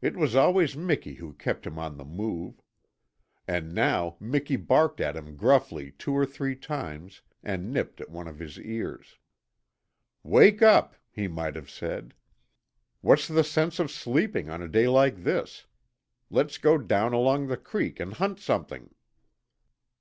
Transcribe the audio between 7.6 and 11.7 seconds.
nipped at one of his ears. "Wake up!" he might have